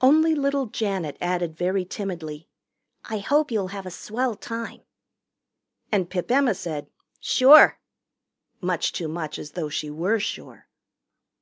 [0.00, 2.48] Only little Janet added very timidly,
[3.10, 4.80] "I hope you'll have a swell time."
[5.92, 6.86] And Pip Emma said,
[7.20, 7.78] "Sure,"
[8.62, 10.68] much too much as though she were sure.